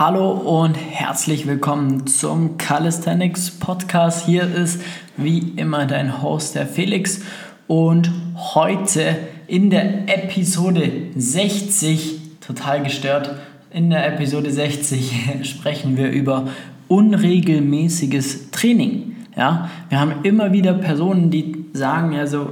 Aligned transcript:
Hallo 0.00 0.30
und 0.30 0.74
herzlich 0.74 1.48
willkommen 1.48 2.06
zum 2.06 2.56
Calisthenics 2.56 3.50
Podcast. 3.50 4.26
Hier 4.26 4.44
ist 4.44 4.80
wie 5.16 5.54
immer 5.56 5.86
dein 5.86 6.22
Host, 6.22 6.54
der 6.54 6.68
Felix. 6.68 7.22
Und 7.66 8.08
heute 8.54 9.16
in 9.48 9.70
der 9.70 10.08
Episode 10.08 10.92
60, 11.16 12.20
total 12.40 12.84
gestört, 12.84 13.34
in 13.72 13.90
der 13.90 14.06
Episode 14.06 14.52
60 14.52 15.30
sprechen 15.42 15.96
wir 15.96 16.12
über 16.12 16.46
unregelmäßiges 16.86 18.52
Training. 18.52 19.16
Ja, 19.36 19.68
wir 19.88 19.98
haben 19.98 20.22
immer 20.22 20.52
wieder 20.52 20.74
Personen, 20.74 21.32
die 21.32 21.64
sagen, 21.72 22.14
also 22.14 22.50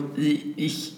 ich, 0.57 0.95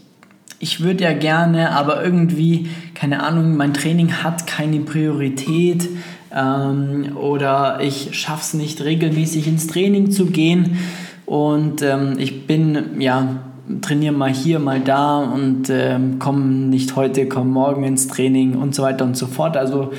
ich 0.61 0.80
würde 0.80 1.05
ja 1.05 1.12
gerne, 1.12 1.73
aber 1.73 2.03
irgendwie, 2.03 2.71
keine 2.95 3.23
Ahnung, 3.23 3.55
mein 3.55 3.75
Training 3.75 4.23
hat 4.23 4.46
keine 4.46 4.80
Priorität 4.80 5.87
ähm, 6.34 7.16
oder 7.16 7.80
ich 7.80 8.18
schaffe 8.18 8.42
es 8.42 8.55
nicht 8.55 8.82
regelmäßig 8.82 9.46
ins 9.46 9.66
Training 9.66 10.10
zu 10.10 10.27
gehen 10.27 10.78
und 11.27 11.82
ähm, 11.82 12.14
ich 12.19 12.46
bin, 12.46 13.00
ja, 13.00 13.41
trainiere 13.82 14.14
mal 14.14 14.33
hier, 14.33 14.59
mal 14.59 14.80
da 14.80 15.19
und 15.19 15.69
ähm, 15.70 16.19
komme 16.19 16.45
nicht 16.45 16.96
heute, 16.96 17.28
komme 17.28 17.50
morgen 17.50 17.84
ins 17.84 18.09
Training 18.09 18.55
und 18.55 18.74
so 18.74 18.83
weiter 18.83 19.05
und 19.05 19.16
so 19.16 19.27
fort. 19.27 19.56
Also 19.56 19.92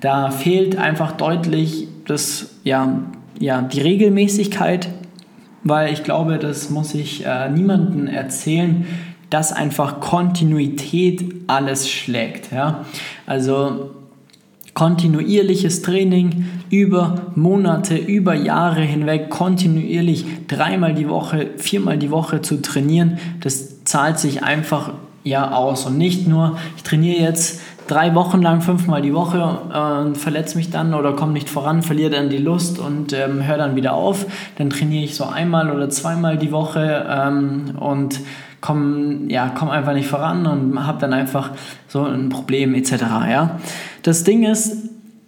da 0.00 0.30
fehlt 0.30 0.78
einfach 0.78 1.12
deutlich 1.12 1.88
das, 2.06 2.56
ja, 2.62 3.00
ja, 3.40 3.62
die 3.62 3.80
Regelmäßigkeit, 3.80 4.88
weil 5.64 5.92
ich 5.92 6.04
glaube, 6.04 6.38
das 6.38 6.70
muss 6.70 6.94
ich 6.94 7.26
äh, 7.26 7.50
niemandem 7.50 8.06
erzählen, 8.06 8.86
dass 9.30 9.52
einfach 9.52 10.00
Kontinuität 10.00 11.34
alles 11.48 11.90
schlägt. 11.90 12.52
Ja? 12.52 12.84
Also 13.26 13.90
kontinuierliches 14.76 15.80
Training 15.80 16.44
über 16.68 17.32
Monate, 17.34 17.96
über 17.96 18.34
Jahre 18.34 18.82
hinweg, 18.82 19.30
kontinuierlich 19.30 20.26
dreimal 20.48 20.92
die 20.92 21.08
Woche, 21.08 21.48
viermal 21.56 21.96
die 21.96 22.10
Woche 22.10 22.42
zu 22.42 22.60
trainieren, 22.60 23.18
das 23.40 23.84
zahlt 23.84 24.18
sich 24.18 24.42
einfach 24.42 24.92
ja 25.24 25.52
aus. 25.52 25.86
Und 25.86 25.96
nicht 25.96 26.28
nur, 26.28 26.58
ich 26.76 26.82
trainiere 26.82 27.22
jetzt 27.22 27.62
drei 27.86 28.14
Wochen 28.14 28.42
lang 28.42 28.60
fünfmal 28.60 29.02
die 29.02 29.14
Woche 29.14 29.58
äh, 29.72 30.14
verletze 30.14 30.56
mich 30.56 30.70
dann 30.70 30.94
oder 30.94 31.12
komme 31.12 31.32
nicht 31.32 31.48
voran, 31.48 31.82
verliere 31.82 32.10
dann 32.10 32.28
die 32.28 32.38
Lust 32.38 32.78
und 32.78 33.12
ähm, 33.12 33.46
höre 33.46 33.58
dann 33.58 33.76
wieder 33.76 33.94
auf. 33.94 34.26
Dann 34.58 34.70
trainiere 34.70 35.04
ich 35.04 35.14
so 35.14 35.24
einmal 35.24 35.70
oder 35.70 35.88
zweimal 35.90 36.38
die 36.38 36.52
Woche 36.52 37.06
ähm, 37.08 37.76
und 37.78 38.20
komme 38.60 39.26
ja, 39.28 39.52
komm 39.56 39.70
einfach 39.70 39.94
nicht 39.94 40.08
voran 40.08 40.46
und 40.46 40.86
habe 40.86 40.98
dann 41.00 41.12
einfach 41.12 41.52
so 41.88 42.04
ein 42.04 42.28
Problem 42.28 42.74
etc. 42.74 42.92
Ja? 43.30 43.60
Das 44.02 44.24
Ding 44.24 44.44
ist, 44.44 44.76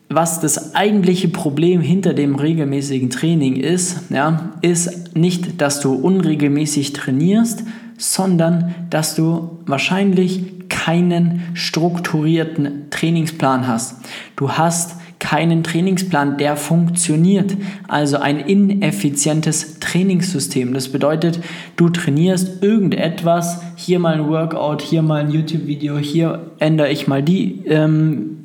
was 0.08 0.40
das 0.40 0.74
eigentliche 0.74 1.28
Problem 1.28 1.80
hinter 1.80 2.14
dem 2.14 2.34
regelmäßigen 2.34 3.10
Training 3.10 3.56
ist, 3.56 4.10
ja, 4.10 4.50
ist 4.62 5.14
nicht, 5.16 5.60
dass 5.60 5.80
du 5.80 5.92
unregelmäßig 5.92 6.94
trainierst, 6.94 7.64
sondern 7.98 8.74
dass 8.88 9.14
du 9.14 9.58
wahrscheinlich 9.66 10.57
keinen 10.88 11.42
strukturierten 11.52 12.88
Trainingsplan 12.88 13.68
hast. 13.68 13.96
Du 14.36 14.52
hast 14.52 14.96
keinen 15.18 15.62
Trainingsplan, 15.62 16.38
der 16.38 16.56
funktioniert. 16.56 17.58
Also 17.88 18.16
ein 18.16 18.38
ineffizientes 18.38 19.80
Trainingssystem. 19.80 20.72
Das 20.72 20.88
bedeutet, 20.88 21.40
du 21.76 21.90
trainierst 21.90 22.62
irgendetwas, 22.62 23.60
hier 23.76 23.98
mal 23.98 24.14
ein 24.14 24.28
Workout, 24.30 24.80
hier 24.80 25.02
mal 25.02 25.20
ein 25.20 25.30
YouTube-Video, 25.30 25.98
hier 25.98 26.52
ändere 26.58 26.88
ich 26.88 27.06
mal 27.06 27.22
die 27.22 27.66
ähm, 27.66 28.44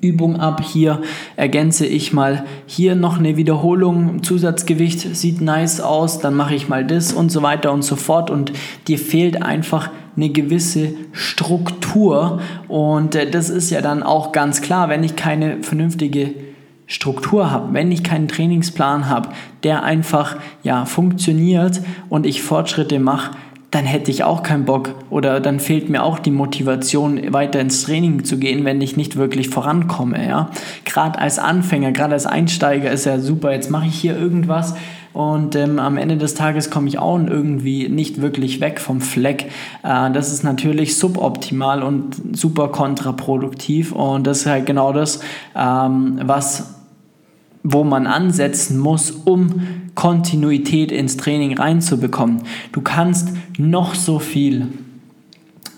Übung 0.00 0.40
ab, 0.40 0.60
hier 0.64 1.00
ergänze 1.36 1.86
ich 1.86 2.12
mal 2.12 2.44
hier 2.66 2.96
noch 2.96 3.20
eine 3.20 3.36
Wiederholung, 3.36 4.24
Zusatzgewicht 4.24 5.14
sieht 5.14 5.40
nice 5.40 5.80
aus, 5.80 6.18
dann 6.18 6.34
mache 6.34 6.56
ich 6.56 6.68
mal 6.68 6.84
das 6.84 7.12
und 7.12 7.30
so 7.30 7.42
weiter 7.42 7.72
und 7.72 7.82
so 7.82 7.94
fort 7.94 8.30
und 8.32 8.52
dir 8.88 8.98
fehlt 8.98 9.42
einfach 9.42 9.90
eine 10.16 10.30
gewisse 10.30 10.94
Struktur 11.12 12.40
und 12.68 13.14
äh, 13.14 13.30
das 13.30 13.50
ist 13.50 13.70
ja 13.70 13.80
dann 13.80 14.02
auch 14.02 14.32
ganz 14.32 14.62
klar, 14.62 14.88
wenn 14.88 15.04
ich 15.04 15.16
keine 15.16 15.62
vernünftige 15.62 16.34
Struktur 16.86 17.50
habe, 17.50 17.74
wenn 17.74 17.90
ich 17.90 18.04
keinen 18.04 18.28
Trainingsplan 18.28 19.08
habe, 19.08 19.30
der 19.64 19.82
einfach 19.82 20.36
ja 20.62 20.84
funktioniert 20.84 21.80
und 22.08 22.26
ich 22.26 22.42
Fortschritte 22.42 23.00
mache, 23.00 23.32
dann 23.72 23.84
hätte 23.84 24.10
ich 24.10 24.22
auch 24.22 24.42
keinen 24.42 24.64
Bock 24.64 24.94
oder 25.10 25.40
dann 25.40 25.58
fehlt 25.58 25.90
mir 25.90 26.04
auch 26.04 26.18
die 26.20 26.30
Motivation, 26.30 27.32
weiter 27.32 27.60
ins 27.60 27.82
Training 27.82 28.24
zu 28.24 28.38
gehen, 28.38 28.64
wenn 28.64 28.80
ich 28.80 28.96
nicht 28.96 29.16
wirklich 29.16 29.50
vorankomme. 29.50 30.26
Ja? 30.26 30.50
Gerade 30.84 31.18
als 31.18 31.38
Anfänger, 31.38 31.92
gerade 31.92 32.14
als 32.14 32.26
Einsteiger 32.26 32.90
ist 32.90 33.04
ja 33.04 33.18
super, 33.18 33.52
jetzt 33.52 33.70
mache 33.70 33.86
ich 33.86 33.98
hier 33.98 34.16
irgendwas 34.16 34.76
und 35.16 35.56
ähm, 35.56 35.78
am 35.78 35.96
Ende 35.96 36.18
des 36.18 36.34
Tages 36.34 36.68
komme 36.68 36.88
ich 36.88 36.98
auch 36.98 37.18
irgendwie 37.18 37.88
nicht 37.88 38.20
wirklich 38.20 38.60
weg 38.60 38.80
vom 38.80 39.00
Fleck. 39.00 39.50
Äh, 39.82 40.10
das 40.10 40.30
ist 40.30 40.44
natürlich 40.44 40.98
suboptimal 40.98 41.82
und 41.82 42.36
super 42.36 42.68
kontraproduktiv 42.68 43.92
und 43.92 44.26
das 44.26 44.40
ist 44.40 44.46
halt 44.46 44.66
genau 44.66 44.92
das, 44.92 45.20
ähm, 45.56 46.20
was 46.22 46.74
wo 47.62 47.82
man 47.82 48.06
ansetzen 48.06 48.78
muss, 48.78 49.10
um 49.10 49.62
Kontinuität 49.94 50.92
ins 50.92 51.16
Training 51.16 51.56
reinzubekommen. 51.56 52.42
Du 52.72 52.82
kannst 52.82 53.30
noch 53.56 53.94
so 53.94 54.18
viel 54.18 54.68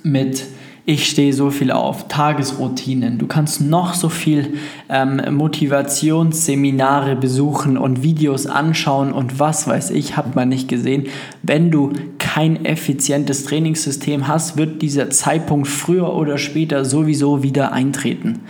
mit 0.03 0.45
ich 0.89 1.07
stehe 1.07 1.35
so 1.35 1.51
viel 1.51 1.71
auf, 1.71 2.09
Tagesroutinen. 2.09 3.19
Du 3.19 3.27
kannst 3.27 3.61
noch 3.61 3.93
so 3.93 4.09
viel 4.09 4.55
ähm, 4.89 5.21
Motivationsseminare 5.37 7.15
besuchen 7.15 7.77
und 7.77 8.03
Videos 8.03 8.47
anschauen 8.47 9.13
und 9.13 9.39
was 9.39 9.69
weiß 9.69 9.91
ich, 9.91 10.17
hat 10.17 10.35
man 10.35 10.49
nicht 10.49 10.67
gesehen. 10.67 11.09
Wenn 11.43 11.71
du 11.71 11.93
kein 12.19 12.65
effizientes 12.65 13.45
Trainingssystem 13.45 14.29
hast, 14.29 14.57
wird 14.57 14.81
dieser 14.81 15.11
Zeitpunkt 15.11 15.69
früher 15.69 16.15
oder 16.15 16.39
später 16.39 16.87
sowieso 16.87 17.43
wieder 17.43 17.73
eintreten 17.73 18.41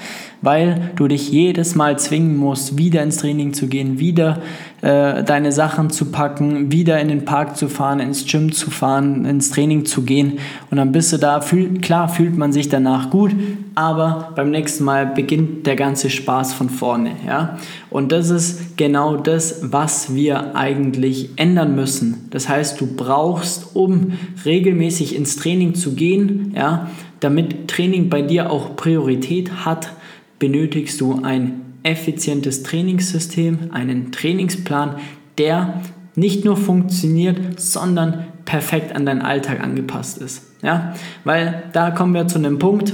weil 0.41 0.93
du 0.97 1.09
dich 1.09 1.31
jedes 1.31 1.75
Mal 1.75 1.99
zwingen 1.99 2.37
musst, 2.37 2.79
wieder 2.79 3.03
ins 3.03 3.19
Training 3.19 3.53
zu 3.55 3.67
gehen, 3.67 3.99
wieder 3.99 4.41
äh, 4.81 5.25
deine 5.25 5.51
Sachen 5.51 5.91
zu 5.91 6.07
packen, 6.07 6.71
wieder 6.71 7.01
in 7.01 7.09
den 7.09 7.25
Park 7.25 7.57
zu 7.57 7.69
fahren, 7.69 7.99
ins 7.99 8.27
Gym 8.27 8.53
zu 8.53 8.71
fahren, 8.71 9.25
ins 9.25 9.51
Training 9.51 9.85
zu 9.85 10.03
gehen 10.03 10.39
und 10.71 10.77
dann 10.77 10.93
bist 10.93 11.13
du 11.13 11.17
da, 11.17 11.41
fühl, 11.41 11.81
klar 11.81 12.09
fühlt 12.09 12.37
man 12.37 12.53
sich 12.53 12.69
danach 12.69 13.11
gut, 13.11 13.33
aber 13.75 14.33
beim 14.37 14.51
nächsten 14.51 14.85
Mal 14.85 15.07
beginnt 15.07 15.67
der 15.67 15.77
ganze 15.77 16.11
Spaß 16.11 16.53
von 16.53 16.69
vorne, 16.69 17.13
ja? 17.27 17.59
Und 17.91 18.13
das 18.13 18.31
ist 18.31 18.77
genau 18.77 19.17
das, 19.17 19.61
was 19.63 20.15
wir 20.15 20.57
eigentlich 20.57 21.31
ändern 21.37 21.75
müssen. 21.75 22.29
Das 22.31 22.49
heißt, 22.49 22.81
du 22.81 22.87
brauchst, 22.87 23.75
um 23.75 24.13
regelmäßig 24.45 25.17
ins 25.17 25.37
Training 25.37 25.75
zu 25.75 25.95
gehen, 25.95 26.53
ja, 26.57 26.89
damit 27.21 27.69
Training 27.69 28.09
bei 28.09 28.23
dir 28.23 28.51
auch 28.51 28.77
Priorität 28.77 29.65
hat, 29.65 29.91
benötigst 30.39 31.01
du 31.01 31.21
ein 31.23 31.68
effizientes 31.83 32.63
Trainingssystem, 32.63 33.71
einen 33.73 34.13
Trainingsplan, 34.13 34.97
der 35.39 35.81
nicht 36.15 36.45
nur 36.45 36.57
funktioniert, 36.57 37.61
sondern 37.61 38.27
perfekt 38.45 38.95
an 38.95 39.07
deinen 39.07 39.23
Alltag 39.23 39.61
angepasst 39.61 40.19
ist. 40.19 40.43
Ja? 40.63 40.95
Weil 41.25 41.65
da 41.73 41.91
kommen 41.91 42.15
wir 42.15 42.27
zu 42.27 42.39
einem 42.39 42.59
Punkt, 42.59 42.93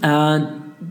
äh, 0.00 0.40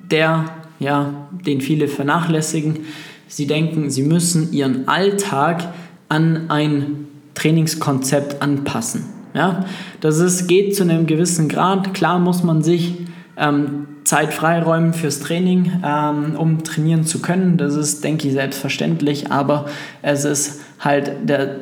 der, 0.10 0.46
ja, 0.80 1.28
den 1.46 1.62
viele 1.62 1.88
vernachlässigen. 1.88 2.80
Sie 3.28 3.48
denken, 3.48 3.90
sie 3.90 4.04
müssen 4.04 4.54
ihren 4.54 4.88
Alltag 4.88 5.74
an 6.08 6.50
ein 6.50 7.08
Trainingskonzept 7.34 8.42
anpassen. 8.42 9.06
Ja? 9.34 9.66
Das 10.00 10.20
ist, 10.20 10.48
geht 10.48 10.76
zu 10.76 10.84
einem 10.84 11.08
gewissen 11.08 11.50
Grad. 11.50 11.94
Klar 11.94 12.20
muss 12.20 12.44
man 12.44 12.62
sich 12.62 12.96
ähm, 13.38 13.88
Zeit 14.12 14.34
freiräumen 14.34 14.94
fürs 14.94 15.22
Training, 15.22 15.72
ähm, 15.86 16.36
um 16.38 16.66
trainieren 16.66 17.06
zu 17.06 17.22
können. 17.22 17.56
Das 17.56 17.76
ist, 17.76 18.04
denke 18.04 18.28
ich, 18.28 18.34
selbstverständlich, 18.34 19.32
aber 19.32 19.68
es 20.02 20.26
ist 20.26 20.60
halt 20.82 21.14
der, 21.24 21.62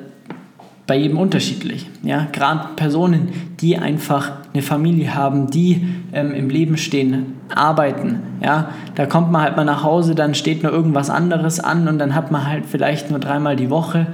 bei 0.87 0.95
jedem 0.95 1.19
unterschiedlich. 1.19 1.87
Ja? 2.01 2.25
Gerade 2.31 2.69
Personen, 2.75 3.29
die 3.59 3.77
einfach 3.77 4.31
eine 4.51 4.63
Familie 4.63 5.13
haben, 5.13 5.51
die 5.51 5.89
ähm, 6.11 6.33
im 6.33 6.49
Leben 6.49 6.77
stehen, 6.77 7.35
arbeiten. 7.53 8.21
Ja? 8.41 8.69
Da 8.95 9.05
kommt 9.05 9.31
man 9.31 9.43
halt 9.43 9.55
mal 9.55 9.63
nach 9.63 9.83
Hause, 9.83 10.15
dann 10.15 10.33
steht 10.33 10.63
nur 10.63 10.71
irgendwas 10.71 11.11
anderes 11.11 11.59
an 11.59 11.87
und 11.87 11.99
dann 11.99 12.15
hat 12.15 12.31
man 12.31 12.47
halt 12.47 12.65
vielleicht 12.65 13.11
nur 13.11 13.19
dreimal 13.19 13.57
die 13.57 13.69
Woche 13.69 14.07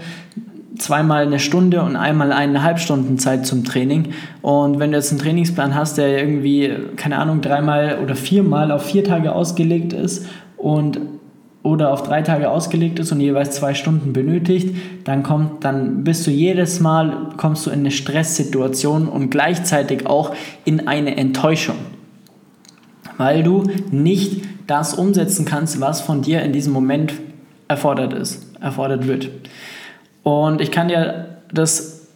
zweimal 0.77 1.25
eine 1.25 1.39
Stunde 1.39 1.81
und 1.81 1.95
einmal 1.95 2.31
eineinhalb 2.31 2.80
Stunden 2.80 3.18
Zeit 3.18 3.45
zum 3.45 3.63
Training. 3.63 4.13
Und 4.42 4.80
wenn 4.80 4.92
du 4.92 4.98
jetzt 4.98 5.12
einen 5.12 5.19
Trainingsplan 5.19 5.75
hast, 5.75 5.98
der 5.98 6.19
irgendwie, 6.19 6.72
keine 6.95 7.18
Ahnung, 7.18 7.42
dreimal 7.42 8.00
oder 8.04 8.16
viermal 8.16 8.72
auf 8.72 8.86
vier 8.86 9.04
Tage 9.04 9.33
ausgelegt 9.33 9.94
ist 9.94 10.27
und 10.57 11.00
oder 11.66 11.92
auf 11.92 12.04
drei 12.04 12.22
Tage 12.22 12.51
ausgelegt 12.51 13.00
ist 13.00 13.12
und 13.12 13.19
jeweils 13.19 13.56
zwei 13.56 13.74
Stunden 13.74 14.13
benötigt, 14.13 14.75
dann 15.04 15.24
kommt, 15.24 15.63
dann 15.63 16.04
bist 16.04 16.27
du 16.27 16.31
jedes 16.31 16.80
Mal, 16.80 17.30
kommst 17.38 17.66
du 17.66 17.72
in 17.72 17.80
eine 17.80 17.89
Stresssituation 17.89 19.07
und 19.07 19.31
gleichzeitig 19.31 20.06
auch 20.06 20.36
in 20.63 20.88
eine 20.88 21.18
Enttäuschung. 21.18 21.77
Weil 23.18 23.42
du 23.42 23.63
nicht 23.89 24.44
das 24.68 24.94
umsetzen 24.94 25.45
kannst, 25.45 25.81
was 25.81 26.01
von 26.01 26.22
dir 26.22 26.44
in 26.44 26.54
diesem 26.54 26.72
Moment 26.72 27.13
erfordert 27.68 28.13
ist, 28.13 28.45
erfordert 28.62 29.07
wird. 29.07 29.30
Und 30.25 30.60
ich 30.60 30.72
kann 30.72 30.88
dir 30.88 31.38
das 31.54 32.07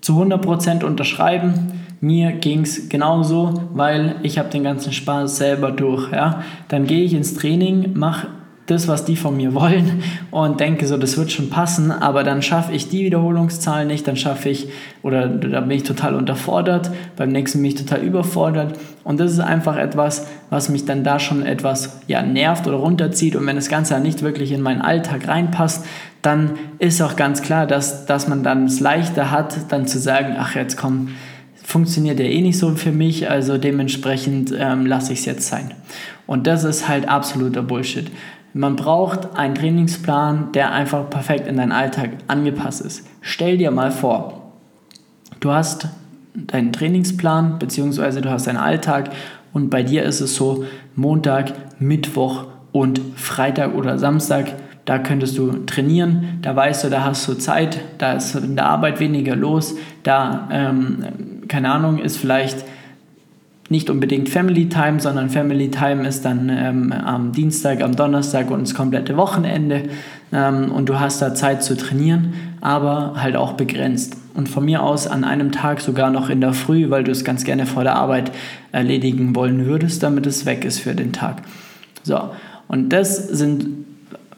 zu 0.00 0.12
100% 0.12 0.84
unterschreiben. 0.84 1.72
Mir 2.00 2.30
ging 2.30 2.60
es 2.60 2.88
genauso, 2.88 3.68
weil 3.74 4.14
ich 4.22 4.38
habe 4.38 4.48
den 4.48 4.62
ganzen 4.62 4.92
Spaß 4.92 5.36
selber 5.36 5.72
durch. 5.72 6.12
Ja? 6.12 6.44
Dann 6.68 6.86
gehe 6.86 7.02
ich 7.02 7.12
ins 7.12 7.34
Training, 7.34 7.94
mache 7.94 8.28
das, 8.66 8.86
was 8.86 9.04
die 9.04 9.16
von 9.16 9.36
mir 9.36 9.54
wollen 9.54 10.04
und 10.30 10.60
denke 10.60 10.86
so, 10.86 10.96
das 10.96 11.18
wird 11.18 11.32
schon 11.32 11.50
passen, 11.50 11.90
aber 11.90 12.22
dann 12.22 12.42
schaffe 12.42 12.72
ich 12.72 12.88
die 12.88 13.04
Wiederholungszahl 13.04 13.84
nicht, 13.86 14.06
dann 14.08 14.16
schaffe 14.16 14.48
ich, 14.48 14.68
oder 15.02 15.26
da 15.26 15.60
bin 15.60 15.72
ich 15.72 15.82
total 15.82 16.14
unterfordert, 16.14 16.90
beim 17.16 17.30
nächsten 17.30 17.58
bin 17.58 17.72
ich 17.72 17.74
total 17.74 18.00
überfordert 18.00 18.78
und 19.02 19.20
das 19.20 19.32
ist 19.32 19.40
einfach 19.40 19.76
etwas, 19.76 20.26
was 20.48 20.70
mich 20.70 20.86
dann 20.86 21.04
da 21.04 21.18
schon 21.18 21.44
etwas 21.44 22.00
ja, 22.06 22.22
nervt 22.22 22.66
oder 22.66 22.78
runterzieht 22.78 23.36
und 23.36 23.46
wenn 23.46 23.56
das 23.56 23.68
Ganze 23.68 23.94
dann 23.94 24.02
nicht 24.02 24.22
wirklich 24.22 24.50
in 24.50 24.62
meinen 24.62 24.80
Alltag 24.80 25.28
reinpasst, 25.28 25.84
dann 26.24 26.52
ist 26.78 27.02
auch 27.02 27.16
ganz 27.16 27.42
klar, 27.42 27.66
dass, 27.66 28.06
dass 28.06 28.28
man 28.28 28.42
dann 28.42 28.64
es 28.64 28.80
leichter 28.80 29.30
hat, 29.30 29.70
dann 29.70 29.86
zu 29.86 29.98
sagen, 29.98 30.36
ach 30.38 30.54
jetzt 30.54 30.78
komm, 30.78 31.10
funktioniert 31.62 32.18
ja 32.18 32.24
eh 32.24 32.40
nicht 32.40 32.58
so 32.58 32.74
für 32.76 32.92
mich, 32.92 33.28
also 33.28 33.58
dementsprechend 33.58 34.54
ähm, 34.56 34.86
lasse 34.86 35.12
ich 35.12 35.20
es 35.20 35.24
jetzt 35.26 35.48
sein. 35.48 35.72
Und 36.26 36.46
das 36.46 36.64
ist 36.64 36.88
halt 36.88 37.08
absoluter 37.08 37.62
Bullshit. 37.62 38.10
Man 38.54 38.74
braucht 38.76 39.36
einen 39.36 39.54
Trainingsplan, 39.54 40.52
der 40.52 40.72
einfach 40.72 41.10
perfekt 41.10 41.46
in 41.46 41.58
deinen 41.58 41.72
Alltag 41.72 42.10
angepasst 42.26 42.80
ist. 42.80 43.06
Stell 43.20 43.58
dir 43.58 43.70
mal 43.70 43.90
vor, 43.90 44.52
du 45.40 45.52
hast 45.52 45.88
deinen 46.34 46.72
Trainingsplan 46.72 47.58
bzw. 47.58 48.22
du 48.22 48.30
hast 48.30 48.46
deinen 48.46 48.56
Alltag 48.56 49.10
und 49.52 49.68
bei 49.68 49.82
dir 49.82 50.04
ist 50.04 50.22
es 50.22 50.36
so 50.36 50.64
Montag, 50.94 51.52
Mittwoch 51.78 52.46
und 52.72 53.00
Freitag 53.16 53.74
oder 53.74 53.98
Samstag, 53.98 54.54
da 54.84 54.98
könntest 54.98 55.38
du 55.38 55.64
trainieren, 55.64 56.38
da 56.42 56.54
weißt 56.54 56.84
du, 56.84 56.90
da 56.90 57.04
hast 57.04 57.26
du 57.26 57.34
Zeit, 57.34 57.80
da 57.98 58.12
ist 58.14 58.34
in 58.34 58.56
der 58.56 58.66
Arbeit 58.66 59.00
weniger 59.00 59.34
los, 59.34 59.76
da, 60.02 60.48
ähm, 60.52 61.04
keine 61.48 61.72
Ahnung, 61.72 61.98
ist 61.98 62.18
vielleicht 62.18 62.64
nicht 63.70 63.88
unbedingt 63.88 64.28
Family 64.28 64.68
Time, 64.68 65.00
sondern 65.00 65.30
Family 65.30 65.70
Time 65.70 66.06
ist 66.06 66.24
dann 66.24 66.50
ähm, 66.50 66.92
am 66.92 67.32
Dienstag, 67.32 67.82
am 67.82 67.96
Donnerstag 67.96 68.50
und 68.50 68.60
das 68.60 68.74
komplette 68.74 69.16
Wochenende 69.16 69.84
ähm, 70.32 70.70
und 70.70 70.88
du 70.88 71.00
hast 71.00 71.22
da 71.22 71.34
Zeit 71.34 71.62
zu 71.62 71.76
trainieren, 71.76 72.34
aber 72.60 73.14
halt 73.16 73.36
auch 73.36 73.54
begrenzt. 73.54 74.16
Und 74.34 74.48
von 74.48 74.64
mir 74.64 74.82
aus 74.82 75.06
an 75.06 75.24
einem 75.24 75.50
Tag 75.50 75.80
sogar 75.80 76.10
noch 76.10 76.28
in 76.28 76.40
der 76.40 76.52
Früh, 76.52 76.90
weil 76.90 77.04
du 77.04 77.12
es 77.12 77.24
ganz 77.24 77.44
gerne 77.44 77.66
vor 77.66 77.84
der 77.84 77.94
Arbeit 77.94 78.32
erledigen 78.72 79.34
wollen 79.34 79.64
würdest, 79.64 80.02
damit 80.02 80.26
es 80.26 80.44
weg 80.44 80.64
ist 80.64 80.80
für 80.80 80.94
den 80.94 81.12
Tag. 81.12 81.42
So, 82.02 82.20
und 82.68 82.90
das 82.90 83.28
sind 83.28 83.86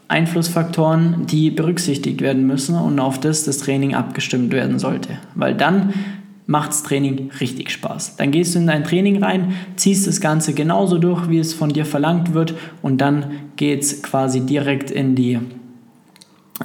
Einflussfaktoren, 0.09 1.27
die 1.27 1.51
berücksichtigt 1.51 2.21
werden 2.21 2.47
müssen 2.47 2.77
und 2.77 3.01
auf 3.01 3.19
das 3.19 3.45
das 3.45 3.59
Training 3.59 3.95
abgestimmt 3.95 4.53
werden 4.53 4.79
sollte. 4.79 5.19
Weil 5.35 5.55
dann 5.55 5.93
macht's 6.47 6.85
Training 6.85 7.31
richtig 7.41 7.71
Spaß. 7.71 8.17
Dann 8.17 8.31
gehst 8.31 8.55
du 8.55 8.61
in 8.61 8.69
dein 8.69 8.85
Training 8.85 9.23
rein, 9.23 9.55
ziehst 9.75 10.07
das 10.07 10.21
Ganze 10.21 10.55
genauso 10.55 10.99
durch, 10.99 11.29
wie 11.29 11.39
es 11.39 11.55
von 11.55 11.71
dir 11.71 11.85
verlangt 11.85 12.35
wird 12.35 12.55
und 12.83 13.01
dann 13.01 13.33
geht's 13.57 14.03
quasi 14.03 14.41
direkt 14.41 14.91
in 14.91 15.17
die 15.17 15.41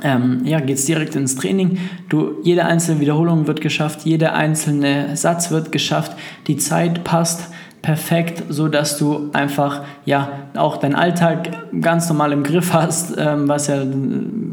ähm, 0.04 0.42
ja, 0.46 0.62
geht's 0.62 0.86
direkt 0.86 1.16
ins 1.16 1.36
Training. 1.36 1.78
Du, 2.08 2.36
jede 2.44 2.66
einzelne 2.66 3.02
Wiederholung 3.02 3.48
wird 3.48 3.60
geschafft, 3.60 4.06
jeder 4.06 4.34
einzelne 4.36 5.18
Satz 5.18 5.52
wird 5.52 5.74
geschafft, 5.74 6.16
die 6.48 6.56
Zeit 6.56 7.04
passt 7.04 7.50
perfekt, 7.81 8.44
so 8.50 8.68
dass 8.68 8.98
du 8.98 9.30
einfach 9.33 9.81
ja 10.06 10.30
auch 10.56 10.78
deinen 10.78 10.95
Alltag 10.95 11.50
ganz 11.81 12.07
normal 12.10 12.31
im 12.31 12.44
Griff 12.44 12.74
hast, 12.74 13.16
ähm, 13.18 13.48
was 13.48 13.68
ja 13.68 13.83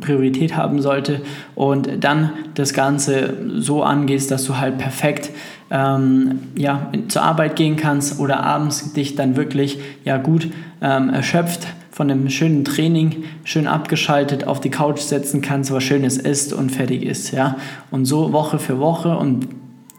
Priorität 0.01 0.57
haben 0.57 0.81
sollte 0.81 1.21
und 1.55 2.03
dann 2.03 2.31
das 2.55 2.73
Ganze 2.73 3.35
so 3.59 3.83
angehst, 3.83 4.31
dass 4.31 4.45
du 4.45 4.57
halt 4.57 4.79
perfekt 4.79 5.31
ähm, 5.71 6.41
ja, 6.57 6.91
zur 7.09 7.23
Arbeit 7.23 7.57
gehen 7.57 7.77
kannst 7.77 8.19
oder 8.19 8.41
abends 8.41 8.95
dich 8.95 9.15
dann 9.17 9.37
wirklich 9.37 9.79
ja 10.05 10.17
gut 10.17 10.49
ähm, 10.81 11.11
erschöpft 11.11 11.67
von 11.91 12.11
einem 12.11 12.31
schönen 12.31 12.65
Training 12.65 13.25
schön 13.43 13.67
abgeschaltet 13.67 14.47
auf 14.47 14.61
die 14.61 14.71
Couch 14.71 15.01
setzen 15.01 15.43
kannst, 15.43 15.73
was 15.73 15.83
Schönes 15.83 16.17
isst 16.17 16.53
und 16.53 16.71
fertig 16.71 17.03
ist, 17.03 17.33
ja. 17.33 17.57
Und 17.91 18.05
so 18.05 18.33
Woche 18.33 18.61
für 18.61 18.79
Woche 18.79 19.17
und 19.17 19.49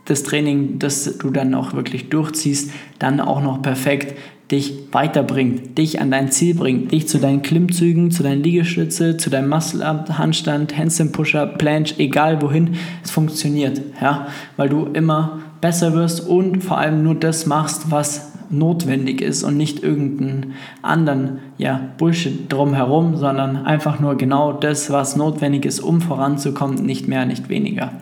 das 0.09 0.23
Training, 0.23 0.79
das 0.79 1.17
du 1.17 1.29
dann 1.29 1.53
auch 1.53 1.73
wirklich 1.73 2.09
durchziehst, 2.09 2.71
dann 2.99 3.19
auch 3.19 3.41
noch 3.41 3.61
perfekt 3.61 4.15
dich 4.51 4.73
weiterbringt, 4.91 5.77
dich 5.77 6.01
an 6.01 6.09
dein 6.09 6.31
Ziel 6.31 6.55
bringt, 6.55 6.91
dich 6.91 7.07
zu 7.07 7.19
deinen 7.19 7.43
Klimmzügen, 7.43 8.09
zu 8.09 8.23
deinen 8.23 8.41
Liegestütze, 8.41 9.17
zu 9.17 9.29
deinem 9.29 9.49
Muscle-Up, 9.49 10.17
Handstand, 10.17 10.75
Handstand 10.75 11.11
Push-Up, 11.11 11.59
Planche, 11.59 11.95
egal 11.99 12.41
wohin, 12.41 12.75
es 13.03 13.11
funktioniert, 13.11 13.79
ja, 14.01 14.27
weil 14.57 14.69
du 14.69 14.87
immer 14.93 15.39
besser 15.61 15.93
wirst 15.93 16.27
und 16.27 16.63
vor 16.63 16.79
allem 16.79 17.03
nur 17.03 17.15
das 17.15 17.45
machst, 17.45 17.91
was 17.91 18.33
notwendig 18.49 19.21
ist 19.21 19.43
und 19.43 19.57
nicht 19.57 19.83
irgendeinen 19.83 20.55
anderen 20.81 21.39
ja, 21.59 21.79
Bullshit 21.99 22.51
drumherum, 22.51 23.15
sondern 23.15 23.57
einfach 23.57 23.99
nur 23.99 24.15
genau 24.15 24.53
das, 24.53 24.91
was 24.91 25.15
notwendig 25.15 25.65
ist, 25.65 25.79
um 25.79 26.01
voranzukommen, 26.01 26.83
nicht 26.83 27.07
mehr, 27.07 27.27
nicht 27.27 27.49
weniger. 27.49 27.93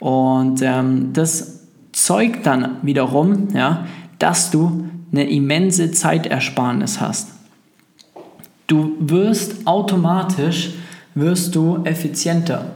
Und 0.00 0.62
ähm, 0.62 1.12
das 1.12 1.60
zeugt 1.92 2.46
dann 2.46 2.78
wiederum, 2.82 3.48
ja, 3.54 3.86
dass 4.18 4.50
du 4.50 4.88
eine 5.12 5.28
immense 5.28 5.92
Zeitersparnis 5.92 7.00
hast. 7.00 7.28
Du 8.66 8.96
wirst 9.00 9.66
automatisch 9.66 10.70
wirst 11.14 11.54
du 11.54 11.80
effizienter. 11.84 12.66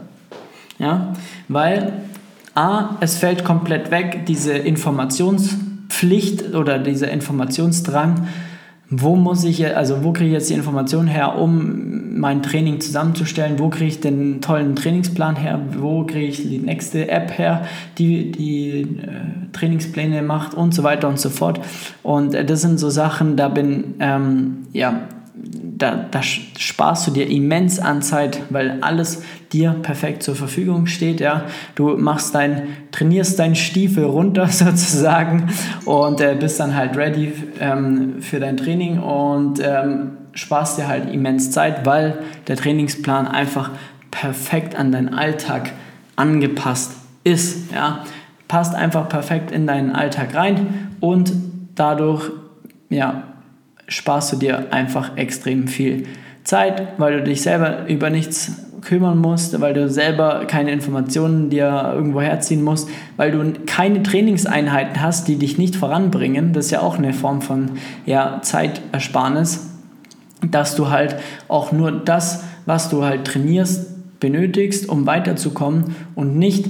Ja? 0.78 1.14
Weil 1.48 1.92
A, 2.54 2.96
es 3.00 3.16
fällt 3.16 3.44
komplett 3.44 3.90
weg, 3.90 4.26
diese 4.26 4.52
Informationspflicht 4.52 6.54
oder 6.54 6.78
dieser 6.78 7.10
Informationsdrang, 7.10 8.28
wo 8.90 9.16
muss 9.16 9.44
ich, 9.44 9.76
also 9.76 10.04
wo 10.04 10.12
kriege 10.12 10.28
ich 10.28 10.34
jetzt 10.34 10.50
die 10.50 10.54
Informationen 10.54 11.08
her, 11.08 11.38
um 11.38 12.03
mein 12.16 12.42
Training 12.42 12.80
zusammenzustellen, 12.80 13.58
wo 13.58 13.68
kriege 13.68 13.86
ich 13.86 14.00
den 14.00 14.40
tollen 14.40 14.76
Trainingsplan 14.76 15.36
her, 15.36 15.60
wo 15.76 16.04
kriege 16.04 16.26
ich 16.26 16.48
die 16.48 16.58
nächste 16.58 17.08
App 17.08 17.36
her, 17.36 17.66
die 17.98 18.30
die 18.30 18.80
äh, 18.80 19.52
Trainingspläne 19.52 20.22
macht 20.22 20.54
und 20.54 20.74
so 20.74 20.84
weiter 20.84 21.08
und 21.08 21.18
so 21.18 21.28
fort. 21.28 21.60
Und 22.02 22.34
äh, 22.34 22.44
das 22.44 22.60
sind 22.60 22.78
so 22.78 22.88
Sachen, 22.90 23.36
da 23.36 23.48
bin, 23.48 23.94
ähm, 23.98 24.66
ja, 24.72 25.08
da, 25.76 26.06
da 26.08 26.22
sparst 26.22 27.08
du 27.08 27.10
dir 27.10 27.28
immens 27.28 27.80
an 27.80 28.00
Zeit, 28.00 28.40
weil 28.50 28.78
alles 28.80 29.22
dir 29.52 29.72
perfekt 29.82 30.22
zur 30.22 30.36
Verfügung 30.36 30.86
steht. 30.86 31.20
Ja? 31.20 31.44
Du 31.74 31.96
machst 31.96 32.34
dein, 32.34 32.68
trainierst 32.92 33.38
deinen 33.40 33.56
Stiefel 33.56 34.04
runter 34.04 34.46
sozusagen 34.48 35.48
und 35.84 36.20
äh, 36.20 36.36
bist 36.38 36.60
dann 36.60 36.76
halt 36.76 36.96
ready 36.96 37.32
ähm, 37.58 38.22
für 38.22 38.38
dein 38.38 38.56
Training 38.56 39.00
und 39.00 39.60
ähm, 39.60 40.12
sparst 40.34 40.78
dir 40.78 40.88
halt 40.88 41.12
immens 41.12 41.50
Zeit, 41.50 41.86
weil 41.86 42.18
der 42.48 42.56
Trainingsplan 42.56 43.26
einfach 43.26 43.70
perfekt 44.10 44.76
an 44.76 44.92
deinen 44.92 45.14
Alltag 45.14 45.72
angepasst 46.16 46.92
ist. 47.24 47.72
Ja? 47.72 48.04
Passt 48.48 48.74
einfach 48.74 49.08
perfekt 49.08 49.50
in 49.50 49.66
deinen 49.66 49.90
Alltag 49.90 50.34
rein 50.34 50.88
und 51.00 51.32
dadurch 51.74 52.30
ja, 52.90 53.24
sparst 53.88 54.32
du 54.32 54.36
dir 54.36 54.72
einfach 54.72 55.16
extrem 55.16 55.66
viel 55.66 56.06
Zeit, 56.44 56.98
weil 56.98 57.18
du 57.18 57.24
dich 57.24 57.42
selber 57.42 57.86
über 57.88 58.10
nichts 58.10 58.64
kümmern 58.82 59.18
musst, 59.18 59.60
weil 59.60 59.72
du 59.72 59.88
selber 59.88 60.44
keine 60.46 60.70
Informationen 60.70 61.48
dir 61.48 61.92
irgendwo 61.94 62.20
herziehen 62.20 62.62
musst, 62.62 62.88
weil 63.16 63.32
du 63.32 63.52
keine 63.66 64.02
Trainingseinheiten 64.02 65.00
hast, 65.00 65.26
die 65.26 65.36
dich 65.36 65.58
nicht 65.58 65.74
voranbringen. 65.74 66.52
Das 66.52 66.66
ist 66.66 66.70
ja 66.70 66.80
auch 66.80 66.98
eine 66.98 67.14
Form 67.14 67.40
von 67.40 67.70
ja, 68.04 68.40
Zeitersparnis, 68.42 69.73
dass 70.42 70.74
du 70.74 70.90
halt 70.90 71.16
auch 71.48 71.72
nur 71.72 71.92
das, 71.92 72.44
was 72.66 72.88
du 72.88 73.04
halt 73.04 73.24
trainierst, 73.24 74.20
benötigst, 74.20 74.88
um 74.88 75.06
weiterzukommen 75.06 75.96
und 76.14 76.36
nicht 76.38 76.66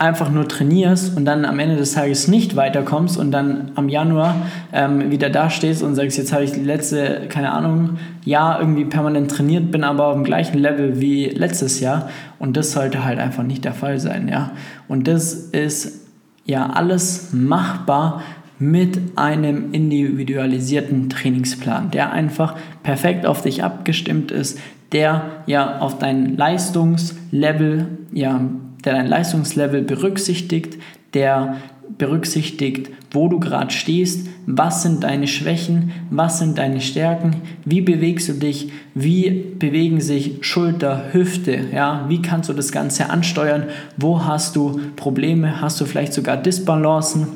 einfach 0.00 0.30
nur 0.30 0.48
trainierst 0.48 1.14
und 1.14 1.26
dann 1.26 1.44
am 1.44 1.58
Ende 1.58 1.76
des 1.76 1.92
Tages 1.92 2.26
nicht 2.26 2.56
weiterkommst 2.56 3.18
und 3.18 3.32
dann 3.32 3.72
am 3.74 3.90
Januar 3.90 4.34
ähm, 4.72 5.10
wieder 5.10 5.28
dastehst 5.28 5.82
und 5.82 5.94
sagst, 5.94 6.16
jetzt 6.16 6.32
habe 6.32 6.42
ich 6.42 6.52
die 6.52 6.64
letzte, 6.64 7.26
keine 7.28 7.52
Ahnung, 7.52 7.98
Jahr 8.24 8.60
irgendwie 8.60 8.86
permanent 8.86 9.30
trainiert, 9.30 9.70
bin 9.70 9.84
aber 9.84 10.06
auf 10.06 10.14
dem 10.14 10.24
gleichen 10.24 10.58
Level 10.58 11.02
wie 11.02 11.26
letztes 11.26 11.80
Jahr 11.80 12.08
und 12.38 12.56
das 12.56 12.72
sollte 12.72 13.04
halt 13.04 13.18
einfach 13.18 13.42
nicht 13.42 13.66
der 13.66 13.74
Fall 13.74 13.98
sein, 13.98 14.28
ja. 14.28 14.52
Und 14.88 15.06
das 15.06 15.34
ist 15.34 16.08
ja 16.46 16.70
alles 16.70 17.28
machbar 17.32 18.22
mit 18.60 19.00
einem 19.16 19.72
individualisierten 19.72 21.10
Trainingsplan, 21.10 21.90
der 21.90 22.12
einfach 22.12 22.56
perfekt 22.84 23.26
auf 23.26 23.42
dich 23.42 23.64
abgestimmt 23.64 24.30
ist, 24.30 24.60
der 24.92 25.42
ja 25.46 25.80
auf 25.80 25.98
dein 25.98 26.36
Leistungslevel 26.36 27.86
ja 28.12 28.40
der 28.84 28.94
dein 28.94 29.06
Leistungslevel 29.06 29.82
berücksichtigt, 29.82 30.78
der 31.14 31.56
berücksichtigt, 31.98 32.90
wo 33.10 33.28
du 33.28 33.40
gerade 33.40 33.72
stehst, 33.72 34.28
was 34.46 34.82
sind 34.82 35.02
deine 35.02 35.26
Schwächen, 35.26 35.90
was 36.10 36.38
sind 36.38 36.56
deine 36.56 36.80
Stärken, 36.80 37.36
wie 37.64 37.80
bewegst 37.80 38.28
du 38.28 38.34
dich, 38.34 38.70
wie 38.94 39.30
bewegen 39.58 40.00
sich 40.00 40.38
Schulter, 40.40 41.12
Hüfte, 41.12 41.66
ja, 41.74 42.06
wie 42.08 42.22
kannst 42.22 42.48
du 42.48 42.52
das 42.52 42.72
Ganze 42.72 43.10
ansteuern, 43.10 43.64
wo 43.96 44.24
hast 44.24 44.56
du 44.56 44.80
Probleme, 44.96 45.60
hast 45.60 45.80
du 45.80 45.84
vielleicht 45.84 46.14
sogar 46.14 46.36
Disbalancen, 46.36 47.26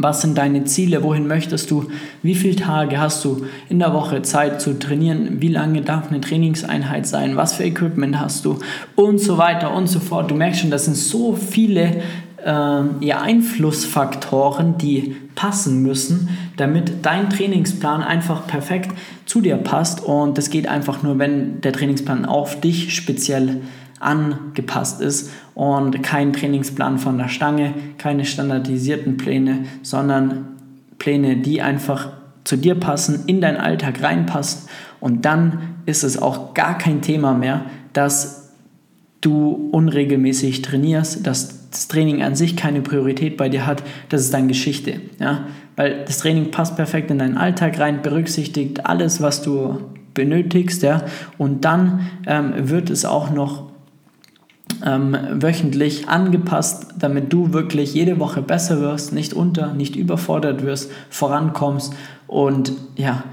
was 0.00 0.20
sind 0.22 0.38
deine 0.38 0.64
Ziele? 0.64 1.02
Wohin 1.02 1.26
möchtest 1.26 1.72
du? 1.72 1.88
Wie 2.22 2.36
viele 2.36 2.54
Tage 2.54 3.00
hast 3.00 3.24
du 3.24 3.46
in 3.68 3.80
der 3.80 3.92
Woche 3.92 4.22
Zeit 4.22 4.60
zu 4.60 4.78
trainieren? 4.78 5.42
Wie 5.42 5.48
lange 5.48 5.82
darf 5.82 6.08
eine 6.08 6.20
Trainingseinheit 6.20 7.04
sein? 7.04 7.36
Was 7.36 7.54
für 7.54 7.64
Equipment 7.64 8.18
hast 8.18 8.44
du? 8.44 8.60
Und 8.94 9.18
so 9.18 9.38
weiter 9.38 9.74
und 9.74 9.88
so 9.88 9.98
fort. 9.98 10.30
Du 10.30 10.36
merkst 10.36 10.60
schon, 10.60 10.70
das 10.70 10.84
sind 10.84 10.96
so 10.96 11.34
viele 11.34 11.96
äh, 12.44 13.12
Einflussfaktoren, 13.12 14.78
die 14.78 15.16
passen 15.34 15.82
müssen, 15.82 16.28
damit 16.56 17.04
dein 17.04 17.28
Trainingsplan 17.28 18.00
einfach 18.00 18.46
perfekt 18.46 18.92
zu 19.26 19.40
dir 19.40 19.56
passt. 19.56 20.04
Und 20.04 20.38
das 20.38 20.50
geht 20.50 20.68
einfach 20.68 21.02
nur, 21.02 21.18
wenn 21.18 21.60
der 21.60 21.72
Trainingsplan 21.72 22.24
auf 22.24 22.60
dich 22.60 22.94
speziell 22.94 23.62
angepasst 24.00 25.00
ist 25.00 25.30
und 25.54 26.02
kein 26.02 26.32
Trainingsplan 26.32 26.98
von 26.98 27.18
der 27.18 27.28
Stange, 27.28 27.74
keine 27.98 28.24
standardisierten 28.24 29.16
Pläne, 29.16 29.64
sondern 29.82 30.48
Pläne, 30.98 31.36
die 31.36 31.62
einfach 31.62 32.12
zu 32.44 32.56
dir 32.56 32.74
passen, 32.74 33.24
in 33.26 33.40
deinen 33.40 33.58
Alltag 33.58 34.02
reinpassen 34.02 34.68
und 35.00 35.24
dann 35.24 35.76
ist 35.86 36.02
es 36.02 36.20
auch 36.20 36.54
gar 36.54 36.78
kein 36.78 37.02
Thema 37.02 37.34
mehr, 37.34 37.62
dass 37.92 38.52
du 39.20 39.70
unregelmäßig 39.72 40.62
trainierst, 40.62 41.26
dass 41.26 41.70
das 41.70 41.88
Training 41.88 42.22
an 42.22 42.34
sich 42.34 42.56
keine 42.56 42.80
Priorität 42.80 43.36
bei 43.36 43.48
dir 43.48 43.66
hat, 43.66 43.82
das 44.08 44.22
ist 44.22 44.34
dann 44.34 44.48
Geschichte. 44.48 45.00
Ja? 45.18 45.46
Weil 45.76 46.04
das 46.04 46.18
Training 46.18 46.50
passt 46.50 46.76
perfekt 46.76 47.10
in 47.10 47.18
deinen 47.18 47.36
Alltag 47.36 47.78
rein, 47.78 48.02
berücksichtigt 48.02 48.86
alles, 48.86 49.20
was 49.20 49.42
du 49.42 49.80
benötigst, 50.14 50.82
ja? 50.82 51.02
und 51.36 51.64
dann 51.64 52.08
ähm, 52.26 52.52
wird 52.56 52.90
es 52.90 53.04
auch 53.04 53.30
noch 53.30 53.67
ähm, 54.84 55.16
wöchentlich 55.32 56.08
angepasst, 56.08 56.88
damit 56.98 57.32
du 57.32 57.52
wirklich 57.52 57.94
jede 57.94 58.18
Woche 58.18 58.42
besser 58.42 58.80
wirst, 58.80 59.12
nicht 59.12 59.34
unter, 59.34 59.74
nicht 59.74 59.96
überfordert 59.96 60.64
wirst, 60.64 60.90
vorankommst 61.10 61.94
und 62.26 62.72
ja, 62.96 63.24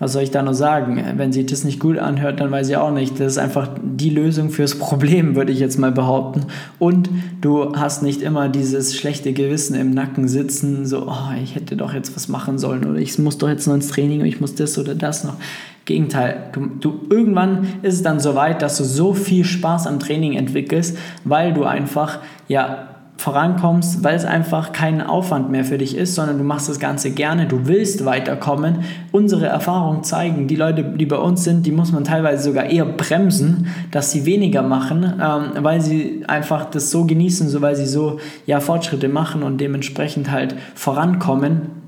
was 0.00 0.12
soll 0.12 0.22
ich 0.22 0.30
da 0.32 0.42
noch 0.42 0.54
sagen? 0.54 1.02
Wenn 1.16 1.32
sie 1.32 1.46
das 1.46 1.64
nicht 1.64 1.78
gut 1.78 1.98
anhört, 1.98 2.40
dann 2.40 2.50
weiß 2.50 2.68
ich 2.68 2.76
auch 2.76 2.90
nicht. 2.90 3.18
Das 3.20 3.32
ist 3.32 3.38
einfach 3.38 3.68
die 3.80 4.10
Lösung 4.10 4.50
fürs 4.50 4.74
Problem, 4.78 5.36
würde 5.36 5.52
ich 5.52 5.60
jetzt 5.60 5.78
mal 5.78 5.92
behaupten. 5.92 6.46
Und 6.78 7.08
du 7.40 7.74
hast 7.76 8.02
nicht 8.02 8.20
immer 8.20 8.48
dieses 8.48 8.96
schlechte 8.96 9.32
Gewissen 9.32 9.74
im 9.74 9.92
Nacken 9.92 10.28
sitzen, 10.28 10.84
so, 10.84 11.08
oh, 11.08 11.32
ich 11.42 11.54
hätte 11.54 11.76
doch 11.76 11.94
jetzt 11.94 12.14
was 12.16 12.28
machen 12.28 12.58
sollen 12.58 12.84
oder 12.84 12.98
ich 12.98 13.18
muss 13.18 13.38
doch 13.38 13.48
jetzt 13.48 13.66
noch 13.66 13.74
ins 13.74 13.88
Training 13.88 14.20
und 14.20 14.26
ich 14.26 14.40
muss 14.40 14.54
das 14.54 14.78
oder 14.78 14.94
das 14.94 15.24
noch. 15.24 15.36
Gegenteil, 15.84 16.50
du, 16.52 16.66
du, 16.80 17.00
irgendwann 17.10 17.66
ist 17.82 17.94
es 17.94 18.02
dann 18.02 18.18
so 18.18 18.34
weit, 18.34 18.62
dass 18.62 18.78
du 18.78 18.84
so 18.84 19.12
viel 19.12 19.44
Spaß 19.44 19.86
am 19.86 20.00
Training 20.00 20.34
entwickelst, 20.34 20.96
weil 21.24 21.52
du 21.52 21.64
einfach 21.64 22.20
ja 22.48 22.88
vorankommst, 23.16 24.02
weil 24.02 24.16
es 24.16 24.24
einfach 24.24 24.72
kein 24.72 25.00
Aufwand 25.00 25.50
mehr 25.50 25.64
für 25.64 25.78
dich 25.78 25.96
ist, 25.96 26.14
sondern 26.14 26.36
du 26.36 26.44
machst 26.44 26.68
das 26.68 26.80
Ganze 26.80 27.12
gerne, 27.12 27.46
du 27.46 27.66
willst 27.66 28.04
weiterkommen. 28.04 28.80
Unsere 29.12 29.46
Erfahrungen 29.46 30.02
zeigen, 30.02 30.48
die 30.48 30.56
Leute, 30.56 30.82
die 30.82 31.06
bei 31.06 31.16
uns 31.16 31.44
sind, 31.44 31.64
die 31.64 31.70
muss 31.70 31.92
man 31.92 32.04
teilweise 32.04 32.42
sogar 32.42 32.64
eher 32.64 32.84
bremsen, 32.84 33.68
dass 33.92 34.10
sie 34.10 34.26
weniger 34.26 34.62
machen, 34.62 35.04
ähm, 35.04 35.64
weil 35.64 35.80
sie 35.80 36.24
einfach 36.26 36.64
das 36.66 36.90
so 36.90 37.04
genießen, 37.04 37.48
so 37.48 37.62
weil 37.62 37.76
sie 37.76 37.86
so 37.86 38.18
ja 38.46 38.60
Fortschritte 38.60 39.08
machen 39.08 39.42
und 39.42 39.60
dementsprechend 39.60 40.30
halt 40.30 40.56
vorankommen 40.74 41.83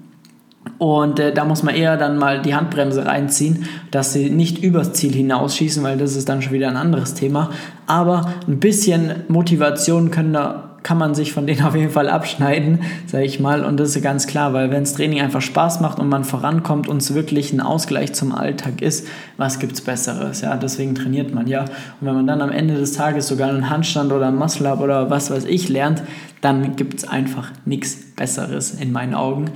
und 0.78 1.18
äh, 1.18 1.32
da 1.32 1.44
muss 1.44 1.62
man 1.62 1.74
eher 1.74 1.96
dann 1.96 2.18
mal 2.18 2.42
die 2.42 2.54
Handbremse 2.54 3.06
reinziehen, 3.06 3.64
dass 3.90 4.12
sie 4.12 4.30
nicht 4.30 4.62
übers 4.62 4.92
Ziel 4.92 5.12
hinausschießen, 5.12 5.82
weil 5.82 5.96
das 5.96 6.16
ist 6.16 6.28
dann 6.28 6.42
schon 6.42 6.52
wieder 6.52 6.68
ein 6.68 6.76
anderes 6.76 7.14
Thema. 7.14 7.50
Aber 7.86 8.32
ein 8.46 8.60
bisschen 8.60 9.24
Motivation 9.28 10.10
können 10.10 10.34
da, 10.34 10.76
kann 10.82 10.98
man 10.98 11.14
sich 11.14 11.32
von 11.32 11.46
denen 11.46 11.62
auf 11.66 11.74
jeden 11.74 11.90
Fall 11.90 12.10
abschneiden, 12.10 12.80
sage 13.06 13.24
ich 13.24 13.40
mal. 13.40 13.64
Und 13.64 13.80
das 13.80 13.96
ist 13.96 14.02
ganz 14.02 14.26
klar, 14.26 14.52
weil 14.52 14.70
wenn 14.70 14.84
das 14.84 14.92
Training 14.94 15.22
einfach 15.22 15.40
Spaß 15.40 15.80
macht 15.80 15.98
und 15.98 16.10
man 16.10 16.24
vorankommt 16.24 16.88
und 16.88 17.00
es 17.00 17.14
wirklich 17.14 17.54
ein 17.54 17.60
Ausgleich 17.62 18.12
zum 18.12 18.34
Alltag 18.34 18.82
ist, 18.82 19.08
was 19.38 19.58
gibt 19.58 19.72
es 19.72 19.80
Besseres? 19.80 20.42
Ja, 20.42 20.56
deswegen 20.56 20.94
trainiert 20.94 21.34
man 21.34 21.46
ja. 21.46 21.62
Und 21.62 22.06
wenn 22.06 22.14
man 22.14 22.26
dann 22.26 22.42
am 22.42 22.50
Ende 22.50 22.74
des 22.74 22.92
Tages 22.92 23.28
sogar 23.28 23.48
einen 23.48 23.70
Handstand 23.70 24.12
oder 24.12 24.26
einen 24.26 24.36
Muscle-Up 24.36 24.80
oder 24.80 25.08
was 25.08 25.30
weiß 25.30 25.46
ich 25.46 25.70
lernt, 25.70 26.02
dann 26.42 26.76
gibt 26.76 26.98
es 26.98 27.08
einfach 27.08 27.50
nichts 27.64 27.96
Besseres 28.14 28.74
in 28.74 28.92
meinen 28.92 29.14
Augen. 29.14 29.46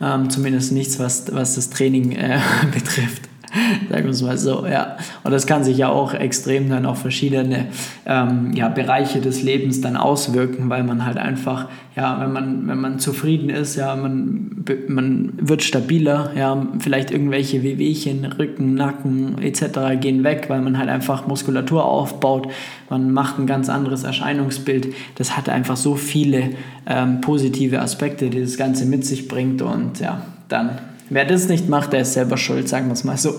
Ähm, 0.00 0.30
zumindest 0.30 0.72
nichts, 0.72 0.98
was, 0.98 1.32
was 1.32 1.54
das 1.54 1.70
Training 1.70 2.12
äh, 2.12 2.40
betrifft. 2.72 3.28
Sagen 3.90 4.04
wir 4.04 4.10
es 4.10 4.22
mal 4.22 4.38
so, 4.38 4.66
ja. 4.66 4.96
Und 5.22 5.32
das 5.32 5.46
kann 5.46 5.64
sich 5.64 5.76
ja 5.76 5.88
auch 5.88 6.14
extrem 6.14 6.68
dann 6.68 6.86
auf 6.86 6.98
verschiedene 7.00 7.66
ähm, 8.06 8.52
ja, 8.54 8.68
Bereiche 8.68 9.20
des 9.20 9.42
Lebens 9.42 9.80
dann 9.80 9.96
auswirken, 9.96 10.68
weil 10.70 10.82
man 10.82 11.04
halt 11.04 11.16
einfach, 11.16 11.68
ja, 11.96 12.20
wenn 12.20 12.32
man, 12.32 12.66
wenn 12.66 12.80
man 12.80 12.98
zufrieden 12.98 13.50
ist, 13.50 13.76
ja, 13.76 13.94
man, 13.94 14.64
man 14.88 15.32
wird 15.40 15.62
stabiler, 15.62 16.32
ja, 16.36 16.66
vielleicht 16.78 17.10
irgendwelche 17.10 17.62
Wehwehchen, 17.62 18.24
Rücken, 18.24 18.74
Nacken 18.74 19.40
etc. 19.40 20.00
gehen 20.00 20.24
weg, 20.24 20.46
weil 20.48 20.60
man 20.60 20.78
halt 20.78 20.88
einfach 20.88 21.26
Muskulatur 21.26 21.84
aufbaut, 21.84 22.48
man 22.90 23.12
macht 23.12 23.38
ein 23.38 23.46
ganz 23.46 23.68
anderes 23.68 24.04
Erscheinungsbild. 24.04 24.88
Das 25.14 25.36
hat 25.36 25.48
einfach 25.48 25.76
so 25.76 25.94
viele 25.94 26.50
ähm, 26.86 27.20
positive 27.20 27.80
Aspekte, 27.80 28.30
die 28.30 28.40
das 28.40 28.56
Ganze 28.56 28.84
mit 28.86 29.04
sich 29.04 29.28
bringt 29.28 29.62
und 29.62 30.00
ja, 30.00 30.22
dann 30.48 30.78
Wer 31.10 31.24
das 31.24 31.48
nicht 31.48 31.68
macht, 31.68 31.92
der 31.92 32.00
ist 32.00 32.14
selber 32.14 32.36
schuld, 32.36 32.68
sagen 32.68 32.86
wir 32.86 32.94
es 32.94 33.04
mal 33.04 33.16
so. 33.16 33.38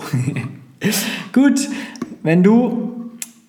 Gut, 1.34 1.68
wenn 2.24 2.44
du 2.44 2.96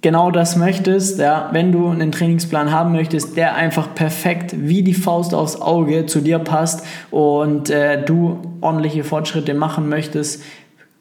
genau 0.01 0.31
das 0.31 0.57
möchtest, 0.57 1.19
ja, 1.19 1.49
wenn 1.53 1.73
du 1.73 1.89
einen 1.89 2.13
Trainingsplan 2.13 2.71
haben 2.71 2.93
möchtest, 2.93 3.37
der 3.37 3.57
einfach 3.57 3.95
perfekt 3.95 4.55
wie 4.57 4.83
die 4.83 4.95
Faust 4.95 5.35
aufs 5.35 5.61
Auge 5.61 6.07
zu 6.07 6.21
dir 6.21 6.39
passt 6.39 6.85
und 7.11 7.71
äh, 7.71 8.05
du 8.05 8.41
ordentliche 8.61 9.05
Fortschritte 9.05 9.55
machen 9.55 9.89
möchtest, 9.89 10.43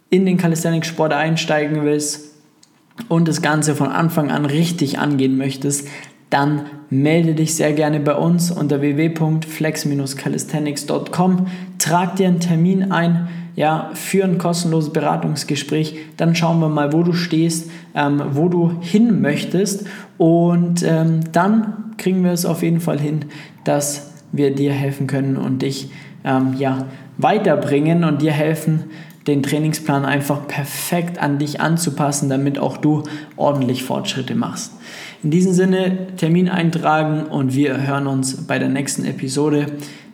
in 0.09 0.25
den 0.25 0.37
Calisthenics-Sport 0.37 1.13
einsteigen 1.13 1.83
willst 1.83 2.35
und 3.07 3.27
das 3.27 3.41
Ganze 3.41 3.75
von 3.75 3.89
Anfang 3.89 4.31
an 4.31 4.45
richtig 4.45 4.99
angehen 4.99 5.37
möchtest, 5.37 5.87
dann 6.35 6.61
melde 6.89 7.33
dich 7.33 7.55
sehr 7.55 7.71
gerne 7.71 8.01
bei 8.01 8.13
uns 8.13 8.51
unter 8.51 8.81
www.flex-calisthenics.com. 8.81 11.47
Trag 11.79 12.17
dir 12.17 12.27
einen 12.27 12.41
Termin 12.41 12.91
ein, 12.91 13.29
ja, 13.55 13.91
für 13.93 14.25
ein 14.25 14.37
kostenloses 14.37 14.91
Beratungsgespräch. 14.91 15.97
Dann 16.17 16.35
schauen 16.35 16.59
wir 16.59 16.67
mal, 16.67 16.91
wo 16.91 17.03
du 17.03 17.13
stehst, 17.13 17.71
ähm, 17.95 18.21
wo 18.31 18.49
du 18.49 18.73
hin 18.81 19.21
möchtest 19.21 19.87
und 20.17 20.83
ähm, 20.83 21.21
dann 21.31 21.93
kriegen 21.97 22.25
wir 22.25 22.33
es 22.33 22.45
auf 22.45 22.63
jeden 22.63 22.81
Fall 22.81 22.99
hin, 22.99 23.23
dass 23.63 24.11
wir 24.33 24.53
dir 24.53 24.73
helfen 24.73 25.07
können 25.07 25.37
und 25.37 25.61
dich 25.61 25.89
ähm, 26.25 26.55
ja, 26.57 26.87
weiterbringen 27.17 28.03
und 28.03 28.21
dir 28.21 28.33
helfen, 28.33 28.83
den 29.27 29.41
Trainingsplan 29.41 30.05
einfach 30.05 30.47
perfekt 30.47 31.17
an 31.17 31.39
dich 31.39 31.59
anzupassen, 31.59 32.29
damit 32.29 32.59
auch 32.59 32.77
du 32.77 33.03
ordentlich 33.35 33.83
Fortschritte 33.83 34.35
machst. 34.35 34.73
In 35.23 35.31
diesem 35.31 35.53
Sinne 35.53 36.15
Termin 36.17 36.49
eintragen 36.49 37.23
und 37.23 37.55
wir 37.55 37.87
hören 37.87 38.05
uns 38.05 38.45
bei 38.45 38.59
der 38.59 38.69
nächsten 38.69 39.05
Episode 39.05 39.65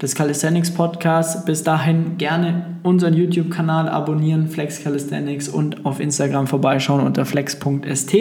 des 0.01 0.15
Calisthenics 0.15 0.71
Podcasts. 0.71 1.43
Bis 1.43 1.63
dahin 1.63 2.17
gerne 2.17 2.77
unseren 2.83 3.13
YouTube-Kanal 3.13 3.89
abonnieren, 3.89 4.47
Flex 4.47 4.81
Calisthenics 4.81 5.49
und 5.49 5.85
auf 5.85 5.99
Instagram 5.99 6.47
vorbeischauen 6.47 7.05
unter 7.05 7.25
flex.st. 7.25 8.15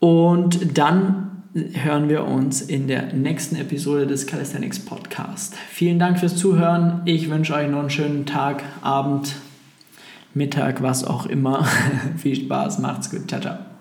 Und 0.00 0.76
dann 0.76 1.30
hören 1.54 2.08
wir 2.08 2.24
uns 2.24 2.60
in 2.60 2.88
der 2.88 3.12
nächsten 3.12 3.54
Episode 3.54 4.08
des 4.08 4.26
Calisthenics 4.26 4.80
Podcast. 4.80 5.54
Vielen 5.70 6.00
Dank 6.00 6.18
fürs 6.18 6.36
Zuhören. 6.36 7.02
Ich 7.04 7.30
wünsche 7.30 7.54
euch 7.54 7.70
noch 7.70 7.78
einen 7.78 7.90
schönen 7.90 8.26
Tag, 8.26 8.64
Abend, 8.82 9.36
Mittag, 10.34 10.82
was 10.82 11.04
auch 11.04 11.26
immer. 11.26 11.64
Viel 12.16 12.36
Spaß, 12.36 12.78
macht's 12.80 13.10
gut. 13.10 13.28
Ciao, 13.28 13.40
ciao. 13.40 13.73